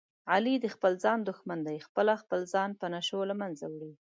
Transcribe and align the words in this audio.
علي 0.31 0.55
د 0.61 0.65
خپل 0.75 0.93
ځان 1.03 1.19
دښمن 1.29 1.59
دی، 1.67 1.77
خپله 1.87 2.13
خپل 2.23 2.39
ځان 2.53 2.69
په 2.79 2.85
نشو 2.93 3.19
له 3.29 3.35
منځه 3.41 3.65
وړي. 3.73 3.93